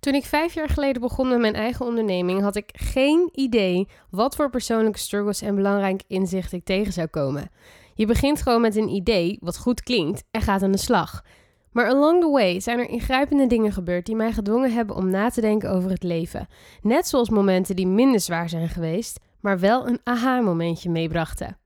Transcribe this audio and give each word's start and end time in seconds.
Toen 0.00 0.14
ik 0.14 0.24
vijf 0.24 0.54
jaar 0.54 0.68
geleden 0.68 1.02
begon 1.02 1.28
met 1.28 1.38
mijn 1.38 1.54
eigen 1.54 1.86
onderneming, 1.86 2.42
had 2.42 2.56
ik 2.56 2.70
geen 2.72 3.28
idee 3.32 3.88
wat 4.10 4.36
voor 4.36 4.50
persoonlijke 4.50 4.98
struggles 4.98 5.42
en 5.42 5.54
belangrijke 5.54 6.04
inzichten 6.08 6.58
ik 6.58 6.64
tegen 6.64 6.92
zou 6.92 7.06
komen. 7.06 7.50
Je 7.94 8.06
begint 8.06 8.42
gewoon 8.42 8.60
met 8.60 8.76
een 8.76 8.88
idee 8.88 9.38
wat 9.40 9.58
goed 9.58 9.82
klinkt 9.82 10.24
en 10.30 10.42
gaat 10.42 10.62
aan 10.62 10.72
de 10.72 10.78
slag. 10.78 11.24
Maar 11.72 11.88
along 11.88 12.20
the 12.20 12.28
way 12.28 12.60
zijn 12.60 12.78
er 12.78 12.88
ingrijpende 12.88 13.46
dingen 13.46 13.72
gebeurd 13.72 14.06
die 14.06 14.16
mij 14.16 14.32
gedwongen 14.32 14.72
hebben 14.72 14.96
om 14.96 15.10
na 15.10 15.28
te 15.28 15.40
denken 15.40 15.70
over 15.70 15.90
het 15.90 16.02
leven. 16.02 16.48
Net 16.82 17.08
zoals 17.08 17.28
momenten 17.28 17.76
die 17.76 17.86
minder 17.86 18.20
zwaar 18.20 18.48
zijn 18.48 18.68
geweest, 18.68 19.20
maar 19.40 19.58
wel 19.58 19.86
een 19.88 20.00
aha-momentje 20.04 20.90
meebrachten. 20.90 21.58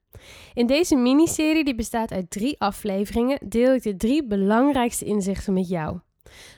In 0.54 0.66
deze 0.66 0.96
miniserie, 0.96 1.64
die 1.64 1.74
bestaat 1.74 2.12
uit 2.12 2.30
drie 2.30 2.60
afleveringen, 2.60 3.38
deel 3.44 3.74
ik 3.74 3.82
de 3.82 3.96
drie 3.96 4.26
belangrijkste 4.26 5.04
inzichten 5.04 5.52
met 5.52 5.68
jou. 5.68 5.98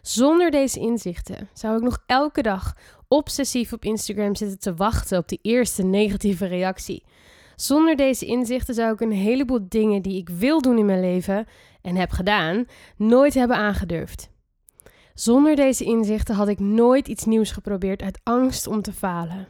Zonder 0.02 0.50
deze 0.50 0.80
inzichten 0.80 1.48
zou 1.52 1.76
ik 1.76 1.82
nog 1.82 2.02
elke 2.06 2.42
dag 2.42 2.76
obsessief 3.08 3.72
op 3.72 3.84
Instagram 3.84 4.36
zitten 4.36 4.58
te 4.58 4.74
wachten 4.74 5.18
op 5.18 5.28
die 5.28 5.38
eerste 5.42 5.82
negatieve 5.82 6.46
reactie. 6.46 7.04
Zonder 7.56 7.96
deze 7.96 8.26
inzichten 8.26 8.74
zou 8.74 8.92
ik 8.92 9.00
een 9.00 9.12
heleboel 9.12 9.68
dingen 9.68 10.02
die 10.02 10.18
ik 10.18 10.28
wil 10.28 10.60
doen 10.60 10.78
in 10.78 10.86
mijn 10.86 11.00
leven 11.00 11.46
en 11.82 11.96
heb 11.96 12.10
gedaan, 12.10 12.66
nooit 12.96 13.34
hebben 13.34 13.56
aangedurfd. 13.56 14.30
Zonder 15.14 15.56
deze 15.56 15.84
inzichten 15.84 16.34
had 16.34 16.48
ik 16.48 16.58
nooit 16.58 17.08
iets 17.08 17.24
nieuws 17.24 17.50
geprobeerd 17.50 18.02
uit 18.02 18.20
angst 18.22 18.66
om 18.66 18.82
te 18.82 18.92
falen. 18.92 19.48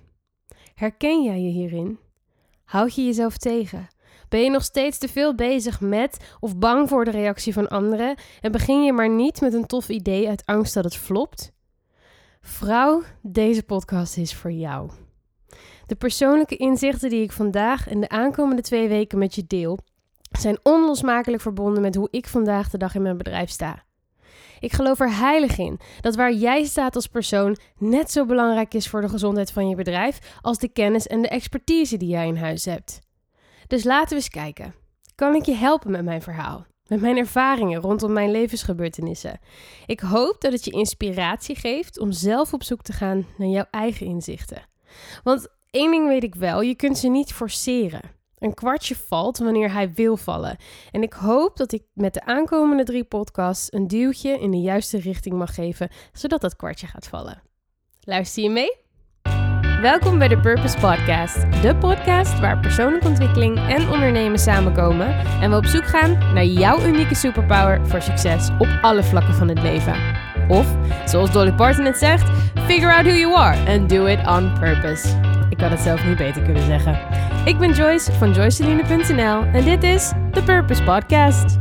Herken 0.74 1.22
jij 1.22 1.40
je 1.40 1.50
hierin? 1.50 1.98
Houd 2.64 2.94
je 2.94 3.04
jezelf 3.04 3.36
tegen? 3.36 3.88
Ben 4.28 4.40
je 4.40 4.50
nog 4.50 4.64
steeds 4.64 4.98
te 4.98 5.08
veel 5.08 5.34
bezig 5.34 5.80
met 5.80 6.36
of 6.40 6.56
bang 6.56 6.88
voor 6.88 7.04
de 7.04 7.10
reactie 7.10 7.52
van 7.52 7.68
anderen 7.68 8.16
en 8.40 8.52
begin 8.52 8.84
je 8.84 8.92
maar 8.92 9.10
niet 9.10 9.40
met 9.40 9.52
een 9.52 9.66
tof 9.66 9.88
idee 9.88 10.28
uit 10.28 10.46
angst 10.46 10.74
dat 10.74 10.84
het 10.84 10.96
flopt? 10.96 11.52
Vrouw, 12.40 13.02
deze 13.22 13.62
podcast 13.62 14.16
is 14.16 14.34
voor 14.34 14.52
jou. 14.52 14.90
De 15.86 15.94
persoonlijke 15.94 16.56
inzichten 16.56 17.10
die 17.10 17.22
ik 17.22 17.32
vandaag 17.32 17.88
en 17.88 18.00
de 18.00 18.08
aankomende 18.08 18.62
twee 18.62 18.88
weken 18.88 19.18
met 19.18 19.34
je 19.34 19.44
deel, 19.46 19.78
zijn 20.30 20.58
onlosmakelijk 20.62 21.42
verbonden 21.42 21.82
met 21.82 21.94
hoe 21.94 22.08
ik 22.10 22.26
vandaag 22.26 22.70
de 22.70 22.78
dag 22.78 22.94
in 22.94 23.02
mijn 23.02 23.16
bedrijf 23.16 23.50
sta. 23.50 23.84
Ik 24.60 24.72
geloof 24.72 25.00
er 25.00 25.16
heilig 25.16 25.58
in 25.58 25.80
dat 26.00 26.14
waar 26.14 26.32
jij 26.32 26.64
staat 26.64 26.94
als 26.94 27.06
persoon 27.06 27.56
net 27.78 28.10
zo 28.10 28.24
belangrijk 28.26 28.74
is 28.74 28.88
voor 28.88 29.00
de 29.00 29.08
gezondheid 29.08 29.52
van 29.52 29.68
je 29.68 29.76
bedrijf 29.76 30.38
als 30.40 30.58
de 30.58 30.68
kennis 30.68 31.06
en 31.06 31.22
de 31.22 31.28
expertise 31.28 31.96
die 31.96 32.08
jij 32.08 32.26
in 32.26 32.36
huis 32.36 32.64
hebt. 32.64 33.00
Dus 33.66 33.84
laten 33.84 34.08
we 34.08 34.14
eens 34.14 34.28
kijken. 34.28 34.74
Kan 35.14 35.34
ik 35.34 35.44
je 35.44 35.54
helpen 35.54 35.90
met 35.90 36.04
mijn 36.04 36.22
verhaal? 36.22 36.66
Met 36.86 37.00
mijn 37.00 37.16
ervaringen 37.16 37.80
rondom 37.80 38.12
mijn 38.12 38.30
levensgebeurtenissen. 38.30 39.40
Ik 39.86 40.00
hoop 40.00 40.40
dat 40.40 40.52
het 40.52 40.64
je 40.64 40.70
inspiratie 40.70 41.56
geeft 41.56 41.98
om 41.98 42.12
zelf 42.12 42.52
op 42.52 42.62
zoek 42.62 42.82
te 42.82 42.92
gaan 42.92 43.26
naar 43.38 43.48
jouw 43.48 43.66
eigen 43.70 44.06
inzichten. 44.06 44.62
Want 45.22 45.48
één 45.70 45.90
ding 45.90 46.08
weet 46.08 46.22
ik 46.22 46.34
wel: 46.34 46.60
je 46.60 46.74
kunt 46.74 46.98
ze 46.98 47.08
niet 47.08 47.32
forceren. 47.32 48.00
Een 48.38 48.54
kwartje 48.54 48.96
valt 48.96 49.38
wanneer 49.38 49.72
hij 49.72 49.92
wil 49.92 50.16
vallen. 50.16 50.56
En 50.90 51.02
ik 51.02 51.12
hoop 51.12 51.56
dat 51.56 51.72
ik 51.72 51.82
met 51.92 52.14
de 52.14 52.24
aankomende 52.24 52.84
drie 52.84 53.04
podcasts 53.04 53.72
een 53.72 53.88
duwtje 53.88 54.38
in 54.38 54.50
de 54.50 54.60
juiste 54.60 54.98
richting 54.98 55.34
mag 55.34 55.54
geven, 55.54 55.90
zodat 56.12 56.40
dat 56.40 56.56
kwartje 56.56 56.86
gaat 56.86 57.06
vallen. 57.06 57.42
Luister 58.00 58.42
je 58.42 58.50
mee? 58.50 58.83
Welkom 59.84 60.18
bij 60.18 60.28
de 60.28 60.40
Purpose 60.40 60.78
Podcast, 60.78 61.62
de 61.62 61.76
podcast 61.76 62.40
waar 62.40 62.60
persoonlijke 62.60 63.08
ontwikkeling 63.08 63.58
en 63.58 63.90
ondernemen 63.90 64.38
samenkomen 64.38 65.06
en 65.40 65.50
we 65.50 65.56
op 65.56 65.66
zoek 65.66 65.84
gaan 65.84 66.34
naar 66.34 66.44
jouw 66.44 66.86
unieke 66.86 67.14
superpower 67.14 67.86
voor 67.88 68.02
succes 68.02 68.50
op 68.58 68.78
alle 68.82 69.02
vlakken 69.02 69.34
van 69.34 69.48
het 69.48 69.62
leven. 69.62 69.94
Of, 70.48 70.76
zoals 71.06 71.32
Dolly 71.32 71.52
Parton 71.52 71.84
het 71.84 71.98
zegt, 71.98 72.30
figure 72.60 72.94
out 72.94 73.04
who 73.04 73.14
you 73.14 73.34
are 73.34 73.78
and 73.78 73.88
do 73.88 74.06
it 74.06 74.26
on 74.26 74.58
purpose. 74.58 75.08
Ik 75.50 75.60
had 75.60 75.70
het 75.70 75.80
zelf 75.80 76.06
niet 76.06 76.16
beter 76.16 76.42
kunnen 76.42 76.62
zeggen. 76.62 76.98
Ik 77.46 77.58
ben 77.58 77.72
Joyce 77.72 78.12
van 78.12 78.32
joyceline.nl 78.32 79.42
en 79.42 79.64
dit 79.64 79.82
is 79.82 80.12
de 80.30 80.42
Purpose 80.42 80.82
Podcast. 80.82 81.58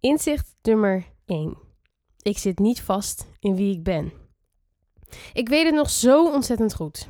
Inzicht 0.00 0.56
nummer 0.62 1.04
1. 1.26 1.56
Ik 2.22 2.38
zit 2.38 2.58
niet 2.58 2.82
vast 2.82 3.26
in 3.40 3.56
wie 3.56 3.76
ik 3.76 3.82
ben. 3.82 4.23
Ik 5.32 5.48
weet 5.48 5.64
het 5.64 5.74
nog 5.74 5.90
zo 5.90 6.32
ontzettend 6.32 6.74
goed. 6.74 7.08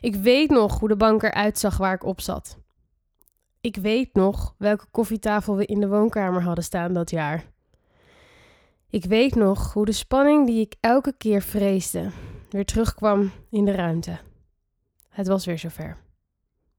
Ik 0.00 0.14
weet 0.14 0.50
nog 0.50 0.78
hoe 0.78 0.88
de 0.88 0.96
bank 0.96 1.22
eruit 1.22 1.58
zag 1.58 1.76
waar 1.76 1.94
ik 1.94 2.04
op 2.04 2.20
zat. 2.20 2.58
Ik 3.60 3.76
weet 3.76 4.14
nog 4.14 4.54
welke 4.58 4.86
koffietafel 4.90 5.56
we 5.56 5.66
in 5.66 5.80
de 5.80 5.88
woonkamer 5.88 6.42
hadden 6.42 6.64
staan 6.64 6.92
dat 6.92 7.10
jaar. 7.10 7.44
Ik 8.90 9.04
weet 9.04 9.34
nog 9.34 9.72
hoe 9.72 9.84
de 9.84 9.92
spanning 9.92 10.46
die 10.46 10.60
ik 10.60 10.74
elke 10.80 11.14
keer 11.16 11.42
vreesde 11.42 12.10
weer 12.50 12.64
terugkwam 12.64 13.32
in 13.50 13.64
de 13.64 13.72
ruimte. 13.72 14.18
Het 15.08 15.26
was 15.26 15.46
weer 15.46 15.58
zover. 15.58 15.96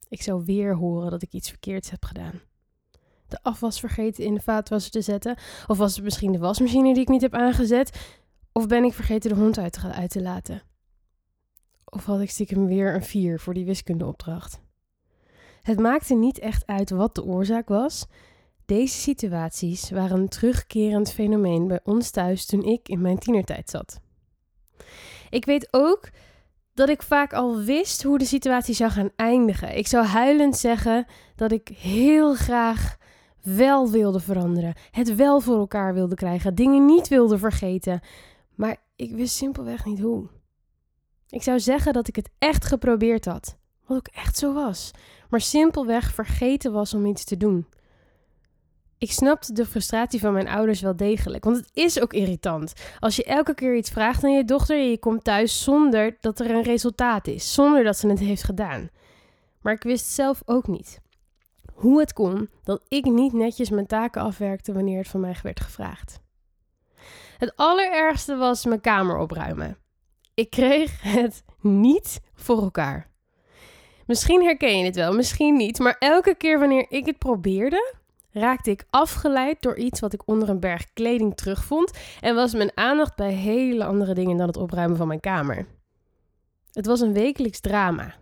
Ik 0.09 0.22
zou 0.22 0.46
weer 0.46 0.75
horen 0.75 1.12
dat 1.12 1.22
ik 1.22 1.34
iets 1.34 1.50
verkeerds 1.50 1.90
heb 1.90 2.06
gedaan. 2.06 2.41
De 3.28 3.40
afwas 3.41 3.79
vergeten 3.79 4.23
in 4.23 4.34
de 4.34 4.41
vaatwasser 4.41 4.91
te 4.91 5.02
zetten, 5.02 5.38
of 5.68 5.78
was 5.78 5.96
het 5.96 6.03
misschien 6.03 6.31
de 6.31 6.38
wasmachine 6.38 6.94
die 6.94 7.03
ik 7.03 7.09
niet 7.09 7.22
heb 7.22 7.34
aangezet, 7.34 8.19
of 8.52 8.68
ben 8.68 8.84
ik 8.84 8.94
vergeten 8.94 9.30
de 9.30 9.36
hond 9.36 9.58
uit 9.58 10.10
te, 10.10 10.22
laten? 10.22 10.62
Of 11.86 12.06
had 12.06 12.22
ik 12.22 12.30
stiekem 12.30 12.68
weer 12.68 12.96
een 12.96 13.04
4 13.04 13.40
voor 13.40 13.54
die 13.54 13.66
wiskundeopdracht? 13.66 14.60
Het 15.62 15.80
maakte 15.80 16.16
niet 16.16 16.40
echt 16.40 16.68
uit 16.68 16.90
wat 16.90 17.16
de 17.16 17.24
oorzaak 17.24 17.68
was. 17.68 18.08
Deze 18.66 18.98
situaties 18.98 19.90
waren 19.90 20.20
een 20.20 20.30
terugkerend 20.30 21.12
fenomeen 21.12 21.68
bij 21.68 21.80
ons 21.84 22.10
thuis 22.10 22.46
toen 22.46 22.64
ik 22.64 22.90
in 22.90 23.02
mijn 23.02 23.20
tienertijd 23.20 23.70
zat. 23.70 24.00
Ik 25.30 25.46
weet 25.46 25.68
ook 25.72 26.10
dat 26.74 26.90
ik 26.90 27.02
vaak 27.02 27.34
al 27.34 27.62
wist 27.62 28.04
hoe 28.04 28.18
de 28.18 28.26
situatie 28.26 28.76
zou 28.76 28.92
gaan 28.92 29.12
eindigen. 29.16 29.78
Ik 29.78 29.88
zou 29.88 30.06
huilend 30.06 30.58
zeggen 30.58 31.06
dat 31.36 31.52
ik 31.52 31.68
heel 31.68 32.36
graag 32.36 32.98
wel 33.42 33.90
wilde 33.90 34.20
veranderen, 34.20 34.74
het 34.92 35.16
wel 35.16 35.40
voor 35.40 35.58
elkaar 35.58 35.94
wilde 35.94 36.16
krijgen, 36.16 36.56
dingen 36.56 36.86
niet 36.86 37.08
wilde 37.08 37.38
vergeten, 37.38 38.02
maar 38.56 38.78
ik 38.96 39.12
wist 39.12 39.36
simpelweg 39.36 39.86
niet 39.86 40.00
hoe. 40.00 40.28
Ik 41.30 41.44
zou 41.44 41.60
zeggen 41.60 41.94
dat 41.94 42.08
ik 42.08 42.16
het 42.16 42.30
echt 42.38 42.66
geprobeerd 42.66 43.26
had, 43.26 43.58
wat 43.86 43.98
ook 43.98 44.08
echt 44.08 44.38
zo 44.38 44.54
was, 44.54 44.92
maar 45.30 45.42
simpelweg 45.42 46.14
vergeten 46.14 46.72
was 46.72 46.94
om 46.94 47.06
iets 47.06 47.24
te 47.24 47.38
doen. 47.38 47.68
Ik 48.98 49.12
snapte 49.12 49.54
de 49.54 49.66
frustratie 49.66 50.20
van 50.20 50.34
mijn 50.34 50.48
ouders 50.48 50.82
wel 50.82 50.96
degelijk, 50.96 51.44
want 51.44 51.58
het 51.58 51.70
is 51.74 52.02
ook 52.02 52.14
irritant. 52.14 52.74
Als 53.00 53.16
je 53.16 53.24
elke 53.24 53.54
keer 53.54 53.76
iets 53.76 53.90
vraagt 53.90 54.24
aan 54.24 54.34
je 54.34 54.46
dochter 54.46 54.78
en 54.78 54.90
je 54.90 55.00
komt 55.00 55.24
thuis 55.24 55.64
zonder 55.64 56.18
dat 56.20 56.40
er 56.40 56.50
een 56.50 56.64
resultaat 56.64 57.28
is, 57.28 57.54
zonder 57.54 57.84
dat 57.84 57.98
ze 57.98 58.08
het 58.08 58.20
heeft 58.20 58.44
gedaan. 58.44 58.90
Maar 59.62 59.74
ik 59.74 59.84
wist 59.84 60.06
zelf 60.06 60.42
ook 60.46 60.68
niet 60.68 61.02
hoe 61.82 62.00
het 62.00 62.14
kon 62.14 62.50
dat 62.64 62.86
ik 62.88 63.06
niet 63.06 63.34
netjes 63.34 63.70
mijn 63.70 63.86
taken 63.86 64.22
afwerkte 64.22 64.74
wanneer 64.74 64.98
het 64.98 65.08
van 65.08 65.20
mij 65.20 65.36
werd 65.44 65.60
gevraagd. 65.60 66.20
Het 67.41 67.56
allerergste 67.56 68.35
was 68.35 68.66
mijn 68.66 68.81
kamer 68.81 69.18
opruimen. 69.18 69.78
Ik 70.34 70.50
kreeg 70.50 71.02
het 71.02 71.44
niet 71.62 72.19
voor 72.34 72.62
elkaar. 72.62 73.09
Misschien 74.06 74.44
herken 74.44 74.78
je 74.78 74.85
het 74.85 74.96
wel, 74.96 75.13
misschien 75.13 75.56
niet, 75.56 75.79
maar 75.79 75.96
elke 76.00 76.35
keer 76.35 76.59
wanneer 76.59 76.85
ik 76.90 77.06
het 77.06 77.18
probeerde, 77.18 77.96
raakte 78.31 78.72
ik 78.72 78.85
afgeleid 78.90 79.62
door 79.62 79.78
iets 79.78 80.00
wat 80.00 80.13
ik 80.13 80.28
onder 80.28 80.50
een 80.50 80.59
berg 80.59 80.94
kleding 80.94 81.35
terugvond 81.35 81.91
en 82.19 82.35
was 82.35 82.53
mijn 82.53 82.78
aandacht 82.78 83.16
bij 83.16 83.34
hele 83.34 83.85
andere 83.85 84.13
dingen 84.13 84.38
dan 84.38 84.47
het 84.47 84.58
opruimen 84.58 84.97
van 84.97 85.08
mijn 85.08 85.19
kamer. 85.19 85.68
Het 86.72 86.85
was 86.85 87.00
een 87.00 87.13
wekelijks 87.13 87.59
drama. 87.59 88.16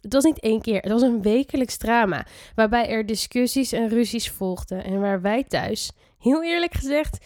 Het 0.00 0.12
was 0.12 0.24
niet 0.24 0.40
één 0.40 0.60
keer, 0.60 0.80
het 0.80 0.92
was 0.92 1.02
een 1.02 1.22
wekelijks 1.22 1.76
drama 1.76 2.26
waarbij 2.54 2.88
er 2.88 3.06
discussies 3.06 3.72
en 3.72 3.88
ruzies 3.88 4.30
volgden 4.30 4.84
en 4.84 5.00
waar 5.00 5.20
wij 5.20 5.44
thuis, 5.44 5.92
heel 6.18 6.44
eerlijk 6.44 6.74
gezegd, 6.74 7.18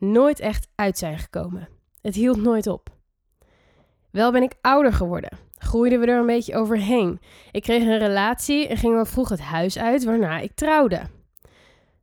nooit 0.00 0.40
echt 0.40 0.68
uit 0.74 0.98
zijn 0.98 1.18
gekomen. 1.18 1.68
Het 2.00 2.14
hield 2.14 2.42
nooit 2.42 2.66
op. 2.66 2.88
Wel 4.10 4.32
ben 4.32 4.42
ik 4.42 4.54
ouder 4.60 4.92
geworden. 4.92 5.38
Groeiden 5.56 6.00
we 6.00 6.06
er 6.06 6.18
een 6.18 6.26
beetje 6.26 6.56
overheen. 6.56 7.20
Ik 7.50 7.62
kreeg 7.62 7.82
een 7.82 7.98
relatie 7.98 8.68
en 8.68 8.76
ging 8.76 8.98
al 8.98 9.04
vroeg 9.04 9.28
het 9.28 9.40
huis 9.40 9.78
uit, 9.78 10.04
waarna 10.04 10.38
ik 10.38 10.52
trouwde. 10.54 11.02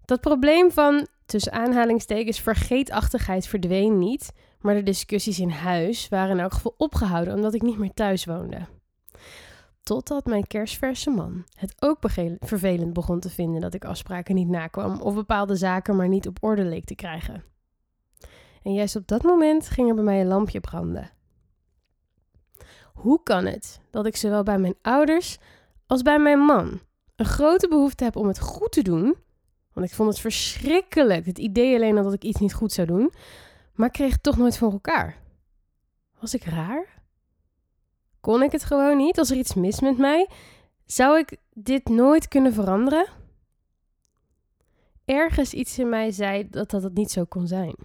Dat 0.05 0.21
probleem 0.21 0.71
van, 0.71 1.07
tussen 1.25 1.51
aanhalingstekens, 1.51 2.39
vergeetachtigheid 2.39 3.47
verdween 3.47 3.99
niet, 3.99 4.33
maar 4.59 4.73
de 4.73 4.83
discussies 4.83 5.39
in 5.39 5.49
huis 5.49 6.09
waren 6.09 6.37
in 6.37 6.39
elk 6.39 6.53
geval 6.53 6.73
opgehouden 6.77 7.33
omdat 7.33 7.53
ik 7.53 7.61
niet 7.61 7.77
meer 7.77 7.93
thuis 7.93 8.25
woonde. 8.25 8.59
Totdat 9.83 10.25
mijn 10.25 10.47
kerstverse 10.47 11.09
man 11.09 11.43
het 11.53 11.75
ook 11.79 11.97
vervelend 12.39 12.93
begon 12.93 13.19
te 13.19 13.29
vinden 13.29 13.61
dat 13.61 13.73
ik 13.73 13.85
afspraken 13.85 14.35
niet 14.35 14.47
nakwam 14.47 15.01
of 15.01 15.13
bepaalde 15.13 15.55
zaken 15.55 15.95
maar 15.95 16.07
niet 16.07 16.27
op 16.27 16.37
orde 16.39 16.63
leek 16.63 16.85
te 16.85 16.95
krijgen. 16.95 17.43
En 18.67 18.73
juist 18.73 18.95
op 18.95 19.07
dat 19.07 19.23
moment 19.23 19.69
ging 19.69 19.89
er 19.89 19.95
bij 19.95 20.03
mij 20.03 20.21
een 20.21 20.27
lampje 20.27 20.59
branden. 20.59 21.11
Hoe 22.93 23.23
kan 23.23 23.45
het 23.45 23.79
dat 23.89 24.05
ik 24.05 24.15
zowel 24.15 24.43
bij 24.43 24.57
mijn 24.57 24.75
ouders 24.81 25.37
als 25.85 26.01
bij 26.01 26.19
mijn 26.19 26.39
man 26.39 26.79
een 27.15 27.25
grote 27.25 27.67
behoefte 27.67 28.03
heb 28.03 28.15
om 28.15 28.27
het 28.27 28.39
goed 28.39 28.71
te 28.71 28.81
doen 28.81 29.15
want 29.73 29.89
ik 29.89 29.95
vond 29.95 30.09
het 30.09 30.19
verschrikkelijk, 30.19 31.25
het 31.25 31.37
idee 31.37 31.75
alleen 31.75 31.97
al 31.97 32.03
dat 32.03 32.13
ik 32.13 32.23
iets 32.23 32.39
niet 32.39 32.53
goed 32.53 32.71
zou 32.71 32.87
doen. 32.87 33.13
maar 33.73 33.89
kreeg 33.89 34.11
het 34.11 34.23
toch 34.23 34.37
nooit 34.37 34.57
voor 34.57 34.71
elkaar. 34.71 35.17
Was 36.19 36.33
ik 36.33 36.43
raar? 36.43 37.01
Kon 38.19 38.43
ik 38.43 38.51
het 38.51 38.63
gewoon 38.63 38.97
niet? 38.97 39.15
Was 39.15 39.29
er 39.29 39.37
iets 39.37 39.53
mis 39.53 39.79
met 39.79 39.97
mij? 39.97 40.29
Zou 40.85 41.17
ik 41.17 41.37
dit 41.53 41.89
nooit 41.89 42.27
kunnen 42.27 42.53
veranderen? 42.53 43.07
Ergens 45.05 45.53
iets 45.53 45.79
in 45.79 45.89
mij 45.89 46.11
zei 46.11 46.49
dat 46.49 46.69
dat 46.69 46.83
het 46.83 46.93
niet 46.93 47.11
zo 47.11 47.25
kon 47.25 47.47
zijn. 47.47 47.75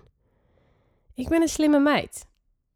Ik 1.14 1.28
ben 1.28 1.42
een 1.42 1.48
slimme 1.48 1.78
meid. 1.78 2.26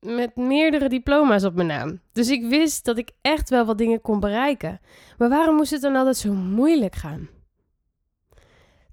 Met 0.01 0.37
meerdere 0.37 0.89
diploma's 0.89 1.45
op 1.45 1.55
mijn 1.55 1.67
naam. 1.67 2.01
Dus 2.13 2.29
ik 2.29 2.49
wist 2.49 2.85
dat 2.85 2.99
ik 2.99 3.11
echt 3.21 3.51
wel 3.51 3.65
wat 3.65 3.79
dingen 3.79 4.01
kon 4.01 4.21
bereiken. 4.21 4.81
Maar 5.19 5.29
waarom 5.29 5.57
moest 5.57 5.71
het 5.71 5.81
dan 5.81 5.97
altijd 5.97 6.17
zo 6.17 6.33
moeilijk 6.33 6.95
gaan? 6.95 7.29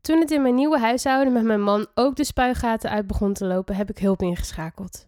Toen 0.01 0.19
het 0.19 0.31
in 0.31 0.41
mijn 0.41 0.55
nieuwe 0.55 0.79
huishouden 0.79 1.33
met 1.33 1.43
mijn 1.43 1.61
man 1.61 1.87
ook 1.93 2.15
de 2.15 2.23
spuigaten 2.23 2.89
uit 2.89 3.07
begon 3.07 3.33
te 3.33 3.45
lopen, 3.45 3.75
heb 3.75 3.89
ik 3.89 3.97
hulp 3.97 4.21
ingeschakeld. 4.21 5.07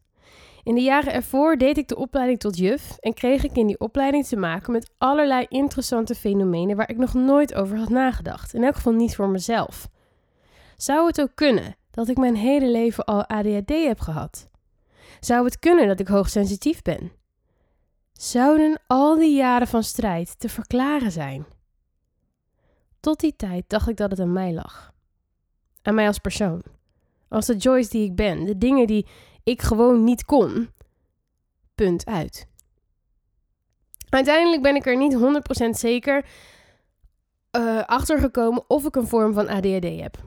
In 0.63 0.75
de 0.75 0.81
jaren 0.81 1.13
ervoor 1.13 1.57
deed 1.57 1.77
ik 1.77 1.87
de 1.87 1.97
opleiding 1.97 2.39
tot 2.39 2.57
juf 2.57 2.97
en 2.99 3.13
kreeg 3.13 3.43
ik 3.43 3.55
in 3.55 3.67
die 3.67 3.79
opleiding 3.79 4.25
te 4.25 4.35
maken 4.35 4.71
met 4.71 4.91
allerlei 4.97 5.45
interessante 5.49 6.15
fenomenen 6.15 6.75
waar 6.75 6.89
ik 6.89 6.97
nog 6.97 7.13
nooit 7.13 7.53
over 7.53 7.77
had 7.77 7.89
nagedacht. 7.89 8.53
In 8.53 8.63
elk 8.63 8.75
geval 8.75 8.93
niet 8.93 9.15
voor 9.15 9.29
mezelf. 9.29 9.89
Zou 10.77 11.07
het 11.07 11.21
ook 11.21 11.31
kunnen 11.35 11.75
dat 11.95 12.07
ik 12.07 12.17
mijn 12.17 12.35
hele 12.35 12.67
leven 12.71 13.05
al 13.05 13.25
ADHD 13.25 13.69
heb 13.69 13.99
gehad? 13.99 14.49
Zou 15.19 15.45
het 15.45 15.59
kunnen 15.59 15.87
dat 15.87 15.99
ik 15.99 16.07
hoogsensitief 16.07 16.81
ben? 16.81 17.11
Zouden 18.13 18.81
al 18.87 19.15
die 19.15 19.35
jaren 19.35 19.67
van 19.67 19.83
strijd 19.83 20.39
te 20.39 20.49
verklaren 20.49 21.11
zijn? 21.11 21.45
Tot 22.99 23.19
die 23.19 23.35
tijd 23.35 23.63
dacht 23.67 23.89
ik 23.89 23.97
dat 23.97 24.11
het 24.11 24.19
aan 24.19 24.33
mij 24.33 24.53
lag. 24.53 24.93
Aan 25.81 25.95
mij 25.95 26.07
als 26.07 26.19
persoon. 26.19 26.63
Als 27.29 27.45
de 27.45 27.55
Joyce 27.55 27.89
die 27.89 28.03
ik 28.03 28.15
ben. 28.15 28.45
De 28.45 28.57
dingen 28.57 28.87
die 28.87 29.07
ik 29.43 29.61
gewoon 29.61 30.03
niet 30.03 30.25
kon. 30.25 30.69
Punt 31.75 32.05
uit. 32.05 32.47
Uiteindelijk 34.09 34.61
ben 34.61 34.75
ik 34.75 34.85
er 34.85 34.97
niet 34.97 35.15
100% 35.65 35.69
zeker 35.69 36.25
uh, 37.57 37.83
achter 37.83 38.19
gekomen 38.19 38.63
of 38.67 38.85
ik 38.85 38.95
een 38.95 39.07
vorm 39.07 39.33
van 39.33 39.47
ADHD 39.47 39.99
heb. 39.99 40.17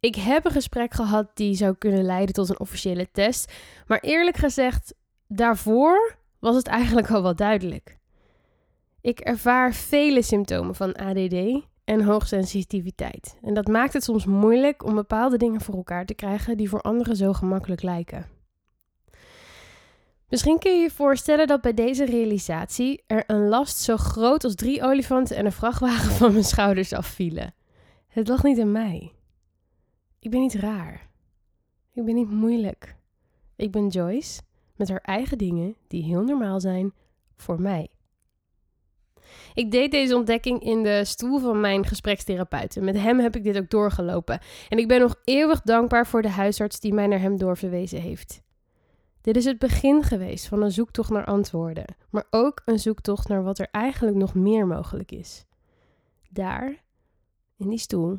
Ik 0.00 0.14
heb 0.14 0.44
een 0.44 0.50
gesprek 0.50 0.94
gehad 0.94 1.30
die 1.34 1.54
zou 1.54 1.74
kunnen 1.74 2.04
leiden 2.04 2.34
tot 2.34 2.48
een 2.48 2.60
officiële 2.60 3.10
test, 3.12 3.52
maar 3.86 4.00
eerlijk 4.00 4.36
gezegd, 4.36 4.94
daarvoor 5.26 6.16
was 6.38 6.56
het 6.56 6.66
eigenlijk 6.66 7.10
al 7.10 7.22
wel 7.22 7.36
duidelijk. 7.36 7.98
Ik 9.00 9.20
ervaar 9.20 9.74
vele 9.74 10.22
symptomen 10.22 10.74
van 10.74 10.94
ADD 10.94 11.64
en 11.84 12.02
hoogsensitiviteit. 12.02 13.36
En 13.42 13.54
dat 13.54 13.68
maakt 13.68 13.92
het 13.92 14.04
soms 14.04 14.24
moeilijk 14.24 14.84
om 14.84 14.94
bepaalde 14.94 15.36
dingen 15.36 15.60
voor 15.60 15.74
elkaar 15.74 16.06
te 16.06 16.14
krijgen 16.14 16.56
die 16.56 16.68
voor 16.68 16.80
anderen 16.80 17.16
zo 17.16 17.32
gemakkelijk 17.32 17.82
lijken. 17.82 18.26
Misschien 20.28 20.58
kun 20.58 20.76
je 20.76 20.82
je 20.82 20.90
voorstellen 20.90 21.46
dat 21.46 21.60
bij 21.60 21.74
deze 21.74 22.04
realisatie 22.04 23.02
er 23.06 23.24
een 23.26 23.48
last 23.48 23.78
zo 23.78 23.96
groot 23.96 24.44
als 24.44 24.54
drie 24.54 24.82
olifanten 24.82 25.36
en 25.36 25.44
een 25.44 25.52
vrachtwagen 25.52 26.10
van 26.20 26.32
mijn 26.32 26.44
schouders 26.44 26.92
afvielen. 26.92 27.54
Het 28.08 28.28
lag 28.28 28.42
niet 28.42 28.60
aan 28.60 28.72
mij. 28.72 29.12
Ik 30.20 30.30
ben 30.30 30.40
niet 30.40 30.54
raar. 30.54 31.08
Ik 31.92 32.04
ben 32.04 32.14
niet 32.14 32.30
moeilijk. 32.30 32.96
Ik 33.56 33.70
ben 33.70 33.88
Joyce 33.88 34.40
met 34.76 34.88
haar 34.88 35.00
eigen 35.00 35.38
dingen 35.38 35.76
die 35.88 36.02
heel 36.02 36.22
normaal 36.22 36.60
zijn 36.60 36.92
voor 37.36 37.60
mij. 37.60 37.88
Ik 39.54 39.70
deed 39.70 39.90
deze 39.90 40.16
ontdekking 40.16 40.62
in 40.62 40.82
de 40.82 41.04
stoel 41.04 41.38
van 41.38 41.60
mijn 41.60 41.86
gesprekstherapeut. 41.86 42.80
Met 42.80 42.96
hem 42.96 43.18
heb 43.18 43.36
ik 43.36 43.44
dit 43.44 43.56
ook 43.56 43.70
doorgelopen. 43.70 44.40
En 44.68 44.78
ik 44.78 44.88
ben 44.88 45.00
nog 45.00 45.14
eeuwig 45.24 45.62
dankbaar 45.62 46.06
voor 46.06 46.22
de 46.22 46.30
huisarts 46.30 46.80
die 46.80 46.94
mij 46.94 47.06
naar 47.06 47.20
hem 47.20 47.38
doorverwezen 47.38 48.00
heeft. 48.00 48.42
Dit 49.20 49.36
is 49.36 49.44
het 49.44 49.58
begin 49.58 50.02
geweest 50.02 50.46
van 50.46 50.62
een 50.62 50.70
zoektocht 50.70 51.10
naar 51.10 51.24
antwoorden, 51.24 51.94
maar 52.10 52.26
ook 52.30 52.62
een 52.64 52.78
zoektocht 52.78 53.28
naar 53.28 53.42
wat 53.42 53.58
er 53.58 53.68
eigenlijk 53.70 54.16
nog 54.16 54.34
meer 54.34 54.66
mogelijk 54.66 55.12
is. 55.12 55.44
Daar, 56.30 56.82
in 57.56 57.68
die 57.68 57.78
stoel, 57.78 58.18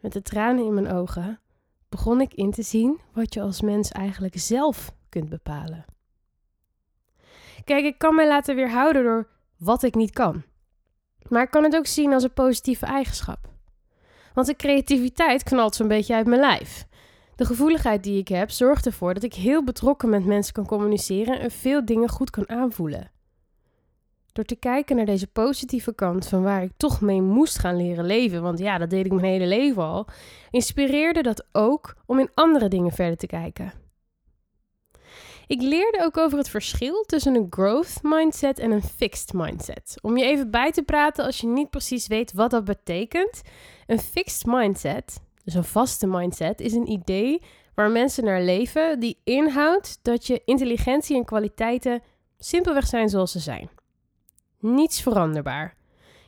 met 0.00 0.12
de 0.12 0.22
tranen 0.22 0.64
in 0.64 0.74
mijn 0.74 0.92
ogen, 0.92 1.40
begon 1.88 2.20
ik 2.20 2.34
in 2.34 2.50
te 2.50 2.62
zien 2.62 3.00
wat 3.12 3.34
je 3.34 3.40
als 3.40 3.60
mens 3.60 3.90
eigenlijk 3.90 4.38
zelf 4.38 4.92
kunt 5.08 5.28
bepalen. 5.28 5.84
Kijk, 7.64 7.84
ik 7.84 7.98
kan 7.98 8.14
mij 8.14 8.28
laten 8.28 8.54
weerhouden 8.54 9.02
door 9.02 9.28
wat 9.56 9.82
ik 9.82 9.94
niet 9.94 10.10
kan. 10.10 10.42
Maar 11.28 11.42
ik 11.42 11.50
kan 11.50 11.64
het 11.64 11.76
ook 11.76 11.86
zien 11.86 12.12
als 12.12 12.22
een 12.22 12.32
positieve 12.32 12.86
eigenschap. 12.86 13.48
Want 14.34 14.46
de 14.46 14.56
creativiteit 14.56 15.42
knalt 15.42 15.74
zo'n 15.74 15.88
beetje 15.88 16.14
uit 16.14 16.26
mijn 16.26 16.40
lijf. 16.40 16.86
De 17.36 17.44
gevoeligheid 17.44 18.02
die 18.02 18.18
ik 18.18 18.28
heb 18.28 18.50
zorgt 18.50 18.86
ervoor 18.86 19.14
dat 19.14 19.22
ik 19.22 19.34
heel 19.34 19.64
betrokken 19.64 20.08
met 20.08 20.24
mensen 20.24 20.52
kan 20.52 20.66
communiceren 20.66 21.40
en 21.40 21.50
veel 21.50 21.84
dingen 21.84 22.08
goed 22.08 22.30
kan 22.30 22.48
aanvoelen. 22.48 23.10
Door 24.38 24.46
te 24.46 24.56
kijken 24.56 24.96
naar 24.96 25.06
deze 25.06 25.26
positieve 25.26 25.94
kant 25.94 26.26
van 26.26 26.42
waar 26.42 26.62
ik 26.62 26.72
toch 26.76 27.00
mee 27.00 27.22
moest 27.22 27.58
gaan 27.58 27.76
leren 27.76 28.04
leven, 28.04 28.42
want 28.42 28.58
ja, 28.58 28.78
dat 28.78 28.90
deed 28.90 29.04
ik 29.04 29.12
mijn 29.12 29.24
hele 29.24 29.46
leven 29.46 29.82
al, 29.82 30.06
inspireerde 30.50 31.22
dat 31.22 31.46
ook 31.52 31.96
om 32.06 32.18
in 32.18 32.30
andere 32.34 32.68
dingen 32.68 32.92
verder 32.92 33.16
te 33.16 33.26
kijken. 33.26 33.72
Ik 35.46 35.62
leerde 35.62 35.98
ook 36.02 36.16
over 36.16 36.38
het 36.38 36.48
verschil 36.48 37.02
tussen 37.02 37.34
een 37.34 37.46
growth 37.50 37.98
mindset 38.02 38.58
en 38.58 38.70
een 38.70 38.82
fixed 38.82 39.32
mindset. 39.32 39.94
Om 40.00 40.16
je 40.16 40.24
even 40.24 40.50
bij 40.50 40.70
te 40.70 40.82
praten 40.82 41.24
als 41.24 41.40
je 41.40 41.46
niet 41.46 41.70
precies 41.70 42.06
weet 42.06 42.32
wat 42.32 42.50
dat 42.50 42.64
betekent. 42.64 43.42
Een 43.86 44.00
fixed 44.00 44.46
mindset, 44.46 45.20
dus 45.44 45.54
een 45.54 45.64
vaste 45.64 46.06
mindset, 46.06 46.60
is 46.60 46.72
een 46.72 46.90
idee 46.90 47.42
waar 47.74 47.90
mensen 47.90 48.24
naar 48.24 48.42
leven 48.42 49.00
die 49.00 49.20
inhoudt 49.24 49.98
dat 50.02 50.26
je 50.26 50.42
intelligentie 50.44 51.16
en 51.16 51.24
kwaliteiten 51.24 52.02
simpelweg 52.38 52.86
zijn 52.86 53.08
zoals 53.08 53.32
ze 53.32 53.38
zijn. 53.38 53.77
Niets 54.58 55.00
veranderbaar. 55.02 55.76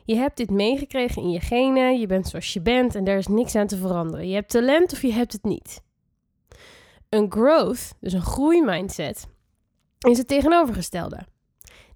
Je 0.05 0.15
hebt 0.15 0.37
dit 0.37 0.50
meegekregen 0.50 1.23
in 1.23 1.31
je 1.31 1.41
genen, 1.41 1.99
je 1.99 2.06
bent 2.06 2.29
zoals 2.29 2.53
je 2.53 2.61
bent 2.61 2.94
en 2.94 3.05
daar 3.05 3.17
is 3.17 3.27
niks 3.27 3.55
aan 3.55 3.67
te 3.67 3.77
veranderen. 3.77 4.29
Je 4.29 4.35
hebt 4.35 4.50
talent 4.50 4.93
of 4.93 5.03
je 5.03 5.12
hebt 5.12 5.32
het 5.32 5.44
niet. 5.44 5.82
Een 7.09 7.31
growth, 7.32 7.94
dus 8.00 8.12
een 8.12 8.23
groeimindset, 8.23 9.27
is 9.99 10.19
het 10.19 10.29
tegenovergestelde. 10.29 11.27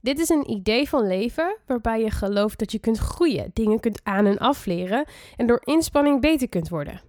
Dit 0.01 0.19
is 0.19 0.29
een 0.29 0.51
idee 0.51 0.89
van 0.89 1.07
leven 1.07 1.57
waarbij 1.67 2.01
je 2.01 2.11
gelooft 2.11 2.59
dat 2.59 2.73
je 2.73 2.79
kunt 2.79 2.99
groeien, 2.99 3.51
dingen 3.53 3.81
kunt 3.81 4.01
aan- 4.03 4.27
en 4.27 4.39
afleren 4.39 5.07
en 5.37 5.47
door 5.47 5.61
inspanning 5.65 6.21
beter 6.21 6.49
kunt 6.49 6.69
worden. 6.69 7.01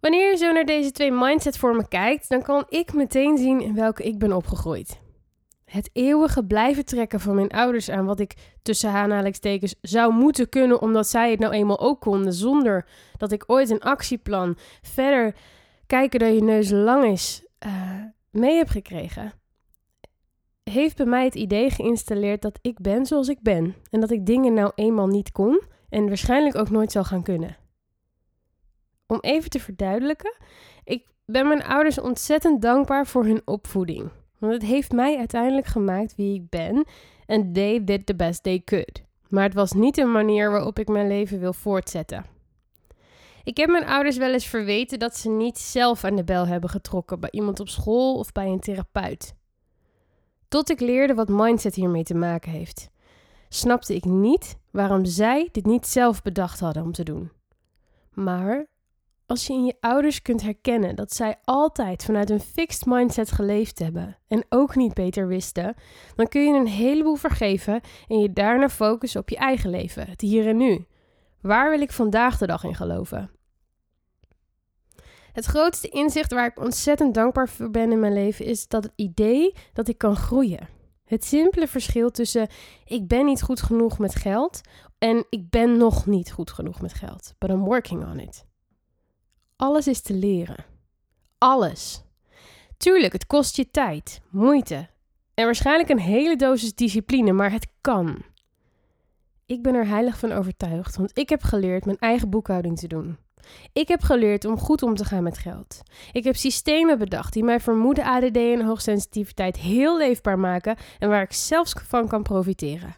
Wanneer 0.00 0.30
je 0.30 0.36
zo 0.36 0.52
naar 0.52 0.64
deze 0.64 0.90
twee 0.90 1.12
mindsetvormen 1.12 1.88
kijkt, 1.88 2.28
dan 2.28 2.42
kan 2.42 2.64
ik 2.68 2.92
meteen 2.92 3.38
zien 3.38 3.60
in 3.60 3.74
welke 3.74 4.02
ik 4.02 4.18
ben 4.18 4.32
opgegroeid. 4.32 5.00
Het 5.70 5.90
eeuwige 5.92 6.44
blijven 6.44 6.84
trekken 6.84 7.20
van 7.20 7.34
mijn 7.34 7.50
ouders 7.50 7.90
aan 7.90 8.04
wat 8.04 8.20
ik 8.20 8.34
tussen 8.62 8.90
aanhalingstekens 8.90 9.74
zou 9.80 10.12
moeten 10.12 10.48
kunnen, 10.48 10.80
omdat 10.80 11.06
zij 11.06 11.30
het 11.30 11.40
nou 11.40 11.52
eenmaal 11.52 11.80
ook 11.80 12.00
konden, 12.00 12.32
zonder 12.32 12.86
dat 13.16 13.32
ik 13.32 13.44
ooit 13.46 13.70
een 13.70 13.80
actieplan 13.80 14.56
verder 14.82 15.34
kijken 15.86 16.18
dat 16.18 16.34
je 16.34 16.42
neus 16.42 16.70
lang 16.70 17.04
is 17.04 17.46
uh, 17.66 18.02
mee 18.30 18.56
heb 18.56 18.68
gekregen, 18.68 19.32
heeft 20.62 20.96
bij 20.96 21.06
mij 21.06 21.24
het 21.24 21.34
idee 21.34 21.70
geïnstalleerd 21.70 22.42
dat 22.42 22.58
ik 22.62 22.80
ben 22.80 23.06
zoals 23.06 23.28
ik 23.28 23.42
ben. 23.42 23.74
En 23.90 24.00
dat 24.00 24.10
ik 24.10 24.26
dingen 24.26 24.54
nou 24.54 24.72
eenmaal 24.74 25.06
niet 25.06 25.32
kon 25.32 25.62
en 25.88 26.08
waarschijnlijk 26.08 26.56
ook 26.56 26.70
nooit 26.70 26.92
zal 26.92 27.04
gaan 27.04 27.22
kunnen. 27.22 27.56
Om 29.06 29.18
even 29.20 29.50
te 29.50 29.60
verduidelijken, 29.60 30.36
ik 30.84 31.06
ben 31.26 31.48
mijn 31.48 31.64
ouders 31.64 32.00
ontzettend 32.00 32.62
dankbaar 32.62 33.06
voor 33.06 33.24
hun 33.24 33.42
opvoeding. 33.44 34.10
Want 34.40 34.52
het 34.52 34.62
heeft 34.62 34.92
mij 34.92 35.18
uiteindelijk 35.18 35.66
gemaakt 35.66 36.14
wie 36.16 36.34
ik 36.34 36.48
ben. 36.48 36.84
En 37.26 37.52
they 37.52 37.84
did 37.84 38.06
the 38.06 38.14
best 38.14 38.42
they 38.42 38.62
could. 38.64 39.02
Maar 39.28 39.44
het 39.44 39.54
was 39.54 39.72
niet 39.72 39.98
een 39.98 40.12
manier 40.12 40.50
waarop 40.50 40.78
ik 40.78 40.88
mijn 40.88 41.08
leven 41.08 41.40
wil 41.40 41.52
voortzetten. 41.52 42.24
Ik 43.44 43.56
heb 43.56 43.68
mijn 43.68 43.86
ouders 43.86 44.16
wel 44.16 44.32
eens 44.32 44.46
verweten 44.46 44.98
dat 44.98 45.16
ze 45.16 45.30
niet 45.30 45.58
zelf 45.58 46.04
aan 46.04 46.16
de 46.16 46.24
bel 46.24 46.46
hebben 46.46 46.70
getrokken 46.70 47.20
bij 47.20 47.30
iemand 47.32 47.60
op 47.60 47.68
school 47.68 48.18
of 48.18 48.32
bij 48.32 48.46
een 48.46 48.60
therapeut. 48.60 49.34
Tot 50.48 50.70
ik 50.70 50.80
leerde 50.80 51.14
wat 51.14 51.28
mindset 51.28 51.74
hiermee 51.74 52.02
te 52.02 52.14
maken 52.14 52.50
heeft, 52.50 52.90
snapte 53.48 53.94
ik 53.94 54.04
niet 54.04 54.56
waarom 54.70 55.04
zij 55.04 55.48
dit 55.52 55.66
niet 55.66 55.86
zelf 55.86 56.22
bedacht 56.22 56.60
hadden 56.60 56.82
om 56.82 56.92
te 56.92 57.02
doen. 57.02 57.30
Maar 58.12 58.66
als 59.30 59.46
je 59.46 59.52
in 59.52 59.64
je 59.64 59.76
ouders 59.80 60.22
kunt 60.22 60.42
herkennen 60.42 60.96
dat 60.96 61.14
zij 61.14 61.38
altijd 61.44 62.04
vanuit 62.04 62.30
een 62.30 62.40
fixed 62.40 62.86
mindset 62.86 63.32
geleefd 63.32 63.78
hebben 63.78 64.16
en 64.28 64.44
ook 64.48 64.74
niet 64.74 64.94
beter 64.94 65.28
wisten, 65.28 65.74
dan 66.14 66.28
kun 66.28 66.42
je 66.42 66.58
een 66.58 66.66
heleboel 66.66 67.14
vergeven 67.14 67.80
en 68.08 68.20
je 68.20 68.32
daarna 68.32 68.68
focussen 68.68 69.20
op 69.20 69.28
je 69.28 69.36
eigen 69.36 69.70
leven, 69.70 70.08
het 70.08 70.20
hier 70.20 70.48
en 70.48 70.56
nu. 70.56 70.86
Waar 71.40 71.70
wil 71.70 71.80
ik 71.80 71.92
vandaag 71.92 72.38
de 72.38 72.46
dag 72.46 72.64
in 72.64 72.74
geloven? 72.74 73.30
Het 75.32 75.44
grootste 75.44 75.88
inzicht 75.88 76.32
waar 76.32 76.46
ik 76.46 76.60
ontzettend 76.60 77.14
dankbaar 77.14 77.48
voor 77.48 77.70
ben 77.70 77.92
in 77.92 78.00
mijn 78.00 78.12
leven 78.12 78.44
is 78.44 78.68
dat 78.68 78.84
het 78.84 78.92
idee 78.96 79.54
dat 79.72 79.88
ik 79.88 79.98
kan 79.98 80.16
groeien. 80.16 80.68
Het 81.04 81.24
simpele 81.24 81.66
verschil 81.66 82.10
tussen 82.10 82.48
ik 82.84 83.08
ben 83.08 83.24
niet 83.24 83.42
goed 83.42 83.62
genoeg 83.62 83.98
met 83.98 84.14
geld 84.14 84.60
en 84.98 85.26
ik 85.28 85.50
ben 85.50 85.76
nog 85.76 86.06
niet 86.06 86.32
goed 86.32 86.50
genoeg 86.50 86.80
met 86.80 86.94
geld. 86.94 87.34
But 87.38 87.50
I'm 87.50 87.64
working 87.64 88.04
on 88.04 88.18
it. 88.18 88.48
Alles 89.60 89.86
is 89.86 90.00
te 90.00 90.14
leren. 90.14 90.64
alles. 91.38 92.02
Tuurlijk, 92.76 93.12
het 93.12 93.26
kost 93.26 93.56
je 93.56 93.70
tijd, 93.70 94.20
moeite 94.30 94.88
en 95.34 95.44
waarschijnlijk 95.44 95.88
een 95.88 95.98
hele 95.98 96.36
dosis 96.36 96.74
discipline, 96.74 97.32
maar 97.32 97.52
het 97.52 97.66
kan. 97.80 98.22
Ik 99.46 99.62
ben 99.62 99.74
er 99.74 99.86
heilig 99.86 100.18
van 100.18 100.32
overtuigd, 100.32 100.96
want 100.96 101.18
ik 101.18 101.28
heb 101.28 101.42
geleerd 101.42 101.84
mijn 101.84 101.98
eigen 101.98 102.30
boekhouding 102.30 102.78
te 102.78 102.86
doen. 102.86 103.18
Ik 103.72 103.88
heb 103.88 104.02
geleerd 104.02 104.44
om 104.44 104.58
goed 104.58 104.82
om 104.82 104.94
te 104.94 105.04
gaan 105.04 105.22
met 105.22 105.38
geld. 105.38 105.82
Ik 106.12 106.24
heb 106.24 106.36
systemen 106.36 106.98
bedacht 106.98 107.32
die 107.32 107.44
mijn 107.44 107.60
vermoeden 107.60 108.04
ADD 108.04 108.36
en 108.36 108.64
hoogsensitiviteit 108.64 109.56
heel 109.56 109.98
leefbaar 109.98 110.38
maken 110.38 110.76
en 110.98 111.08
waar 111.08 111.22
ik 111.22 111.32
zelfs 111.32 111.72
van 111.76 112.08
kan 112.08 112.22
profiteren. 112.22 112.96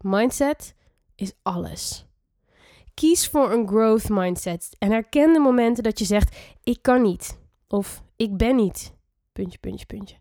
Mindset 0.00 0.74
is 1.14 1.32
alles. 1.42 2.06
Kies 2.94 3.28
voor 3.28 3.52
een 3.52 3.68
growth 3.68 4.08
mindset 4.08 4.76
en 4.78 4.90
herken 4.90 5.32
de 5.32 5.38
momenten 5.38 5.82
dat 5.82 5.98
je 5.98 6.04
zegt: 6.04 6.36
ik 6.62 6.82
kan 6.82 7.02
niet 7.02 7.38
of 7.68 8.02
ik 8.16 8.36
ben 8.36 8.56
niet. 8.56 8.94
Puntje, 9.32 9.58
puntje, 9.58 9.86
puntje. 9.86 10.16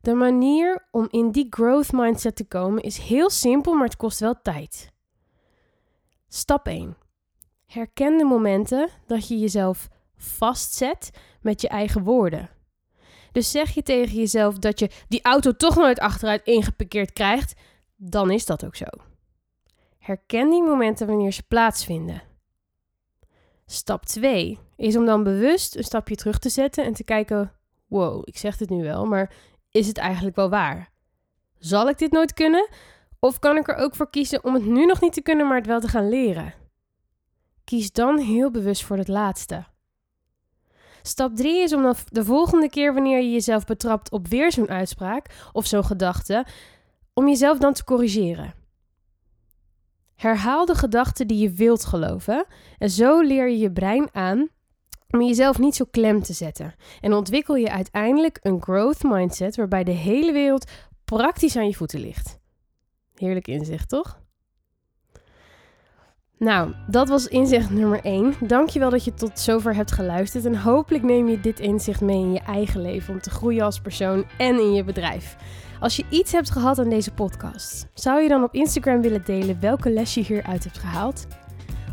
De 0.00 0.14
manier 0.14 0.88
om 0.90 1.08
in 1.10 1.30
die 1.30 1.46
growth 1.50 1.92
mindset 1.92 2.36
te 2.36 2.44
komen 2.44 2.82
is 2.82 2.98
heel 2.98 3.30
simpel, 3.30 3.74
maar 3.74 3.86
het 3.86 3.96
kost 3.96 4.20
wel 4.20 4.40
tijd. 4.42 4.92
Stap 6.28 6.66
1. 6.66 6.96
Herken 7.66 8.18
de 8.18 8.24
momenten 8.24 8.88
dat 9.06 9.28
je 9.28 9.38
jezelf 9.38 9.88
vastzet 10.16 11.10
met 11.40 11.60
je 11.60 11.68
eigen 11.68 12.02
woorden. 12.02 12.50
Dus 13.32 13.50
zeg 13.50 13.70
je 13.70 13.82
tegen 13.82 14.16
jezelf 14.16 14.58
dat 14.58 14.78
je 14.78 14.90
die 15.08 15.22
auto 15.22 15.52
toch 15.52 15.76
nooit 15.76 15.98
achteruit 15.98 16.44
ingeparkeerd 16.44 17.12
krijgt, 17.12 17.54
dan 17.96 18.30
is 18.30 18.46
dat 18.46 18.64
ook 18.64 18.76
zo. 18.76 18.86
Herken 20.04 20.50
die 20.50 20.62
momenten 20.62 21.06
wanneer 21.06 21.32
ze 21.32 21.42
plaatsvinden. 21.42 22.22
Stap 23.66 24.04
2 24.04 24.58
is 24.76 24.96
om 24.96 25.06
dan 25.06 25.22
bewust 25.22 25.76
een 25.76 25.84
stapje 25.84 26.14
terug 26.14 26.38
te 26.38 26.48
zetten 26.48 26.84
en 26.84 26.92
te 26.92 27.04
kijken: 27.04 27.52
wow, 27.86 28.22
ik 28.24 28.38
zeg 28.38 28.58
het 28.58 28.70
nu 28.70 28.82
wel, 28.82 29.06
maar 29.06 29.32
is 29.70 29.86
het 29.86 29.98
eigenlijk 29.98 30.36
wel 30.36 30.48
waar? 30.48 30.90
Zal 31.58 31.88
ik 31.88 31.98
dit 31.98 32.12
nooit 32.12 32.32
kunnen? 32.32 32.68
Of 33.18 33.38
kan 33.38 33.56
ik 33.56 33.68
er 33.68 33.74
ook 33.74 33.94
voor 33.94 34.10
kiezen 34.10 34.44
om 34.44 34.54
het 34.54 34.64
nu 34.64 34.86
nog 34.86 35.00
niet 35.00 35.12
te 35.12 35.22
kunnen, 35.22 35.46
maar 35.46 35.56
het 35.56 35.66
wel 35.66 35.80
te 35.80 35.88
gaan 35.88 36.08
leren? 36.08 36.54
Kies 37.64 37.92
dan 37.92 38.18
heel 38.18 38.50
bewust 38.50 38.84
voor 38.84 38.96
het 38.96 39.08
laatste. 39.08 39.64
Stap 41.02 41.36
3 41.36 41.62
is 41.62 41.72
om 41.72 41.82
dan 41.82 41.96
de 42.08 42.24
volgende 42.24 42.68
keer 42.70 42.94
wanneer 42.94 43.18
je 43.18 43.32
jezelf 43.32 43.64
betrapt 43.64 44.10
op 44.10 44.28
weer 44.28 44.52
zo'n 44.52 44.70
uitspraak 44.70 45.48
of 45.52 45.66
zo'n 45.66 45.84
gedachte, 45.84 46.46
om 47.12 47.28
jezelf 47.28 47.58
dan 47.58 47.72
te 47.72 47.84
corrigeren. 47.84 48.63
Herhaal 50.16 50.66
de 50.66 50.74
gedachten 50.74 51.26
die 51.26 51.38
je 51.38 51.50
wilt 51.50 51.84
geloven 51.84 52.46
en 52.78 52.90
zo 52.90 53.20
leer 53.20 53.48
je 53.48 53.58
je 53.58 53.72
brein 53.72 54.08
aan 54.12 54.48
om 55.10 55.22
jezelf 55.22 55.58
niet 55.58 55.74
zo 55.74 55.84
klem 55.90 56.22
te 56.22 56.32
zetten. 56.32 56.74
En 57.00 57.12
ontwikkel 57.12 57.56
je 57.56 57.70
uiteindelijk 57.70 58.38
een 58.42 58.62
growth 58.62 59.02
mindset 59.02 59.56
waarbij 59.56 59.84
de 59.84 59.90
hele 59.90 60.32
wereld 60.32 60.70
praktisch 61.04 61.56
aan 61.56 61.66
je 61.66 61.74
voeten 61.74 62.00
ligt. 62.00 62.38
Heerlijk 63.14 63.48
inzicht, 63.48 63.88
toch? 63.88 64.22
Nou, 66.38 66.72
dat 66.86 67.08
was 67.08 67.26
inzicht 67.26 67.70
nummer 67.70 68.04
1. 68.04 68.34
Dankjewel 68.40 68.90
dat 68.90 69.04
je 69.04 69.14
tot 69.14 69.38
zover 69.38 69.74
hebt 69.74 69.92
geluisterd 69.92 70.44
en 70.44 70.56
hopelijk 70.56 71.04
neem 71.04 71.28
je 71.28 71.40
dit 71.40 71.60
inzicht 71.60 72.00
mee 72.00 72.18
in 72.18 72.32
je 72.32 72.40
eigen 72.40 72.80
leven 72.80 73.14
om 73.14 73.20
te 73.20 73.30
groeien 73.30 73.64
als 73.64 73.80
persoon 73.80 74.24
en 74.38 74.58
in 74.58 74.72
je 74.72 74.84
bedrijf. 74.84 75.36
Als 75.84 75.96
je 75.96 76.04
iets 76.08 76.32
hebt 76.32 76.50
gehad 76.50 76.78
aan 76.78 76.88
deze 76.88 77.10
podcast, 77.10 77.88
zou 77.94 78.22
je 78.22 78.28
dan 78.28 78.42
op 78.42 78.54
Instagram 78.54 79.02
willen 79.02 79.24
delen 79.24 79.60
welke 79.60 79.90
les 79.90 80.14
je 80.14 80.20
hieruit 80.20 80.64
hebt 80.64 80.78
gehaald? 80.78 81.26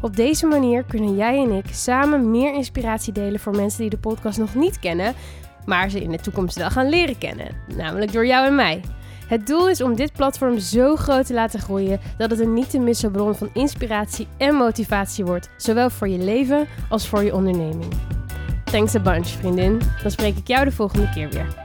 Op 0.01 0.15
deze 0.15 0.45
manier 0.45 0.83
kunnen 0.83 1.15
jij 1.15 1.43
en 1.43 1.51
ik 1.51 1.65
samen 1.71 2.31
meer 2.31 2.53
inspiratie 2.53 3.13
delen 3.13 3.39
voor 3.39 3.55
mensen 3.55 3.79
die 3.81 3.89
de 3.89 3.97
podcast 3.97 4.37
nog 4.37 4.55
niet 4.55 4.79
kennen, 4.79 5.13
maar 5.65 5.89
ze 5.89 6.01
in 6.01 6.11
de 6.11 6.19
toekomst 6.19 6.57
wel 6.57 6.69
gaan 6.69 6.89
leren 6.89 7.17
kennen, 7.17 7.55
namelijk 7.75 8.11
door 8.11 8.25
jou 8.25 8.47
en 8.47 8.55
mij. 8.55 8.81
Het 9.27 9.47
doel 9.47 9.69
is 9.69 9.81
om 9.81 9.95
dit 9.95 10.13
platform 10.13 10.59
zo 10.59 10.95
groot 10.95 11.25
te 11.25 11.33
laten 11.33 11.59
groeien 11.59 11.99
dat 12.17 12.29
het 12.29 12.39
een 12.39 12.53
niet 12.53 12.69
te 12.69 12.79
missen 12.79 13.11
bron 13.11 13.35
van 13.35 13.49
inspiratie 13.53 14.27
en 14.37 14.55
motivatie 14.55 15.25
wordt, 15.25 15.49
zowel 15.57 15.89
voor 15.89 16.07
je 16.07 16.19
leven 16.19 16.67
als 16.89 17.07
voor 17.07 17.23
je 17.23 17.35
onderneming. 17.35 17.93
Thanks 18.63 18.95
a 18.95 18.99
bunch, 18.99 19.27
vriendin. 19.27 19.81
Dan 20.01 20.11
spreek 20.11 20.37
ik 20.37 20.47
jou 20.47 20.65
de 20.65 20.71
volgende 20.71 21.09
keer 21.09 21.29
weer. 21.29 21.60